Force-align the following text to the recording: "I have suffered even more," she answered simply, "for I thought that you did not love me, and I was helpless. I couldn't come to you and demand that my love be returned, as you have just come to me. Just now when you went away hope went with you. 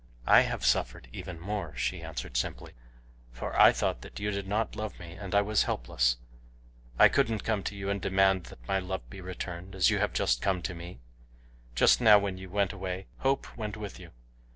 "I 0.25 0.41
have 0.41 0.65
suffered 0.65 1.09
even 1.13 1.39
more," 1.39 1.75
she 1.75 2.01
answered 2.01 2.35
simply, 2.35 2.73
"for 3.31 3.55
I 3.55 3.71
thought 3.71 4.01
that 4.01 4.19
you 4.19 4.31
did 4.31 4.47
not 4.47 4.75
love 4.75 4.97
me, 4.97 5.11
and 5.13 5.35
I 5.35 5.43
was 5.43 5.65
helpless. 5.65 6.17
I 6.97 7.07
couldn't 7.07 7.43
come 7.43 7.61
to 7.61 7.75
you 7.75 7.91
and 7.91 8.01
demand 8.01 8.45
that 8.45 8.67
my 8.67 8.79
love 8.79 9.07
be 9.11 9.21
returned, 9.21 9.75
as 9.75 9.91
you 9.91 9.99
have 9.99 10.11
just 10.11 10.41
come 10.41 10.63
to 10.63 10.73
me. 10.73 11.01
Just 11.75 12.01
now 12.01 12.17
when 12.17 12.39
you 12.39 12.49
went 12.49 12.73
away 12.73 13.05
hope 13.19 13.55
went 13.55 13.77
with 13.77 13.99
you. 13.99 14.09